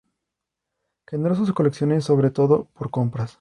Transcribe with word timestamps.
Generó 1.05 1.35
sus 1.35 1.53
colecciones 1.53 2.05
sobre 2.05 2.31
todo 2.31 2.65
por 2.73 2.89
compras. 2.89 3.29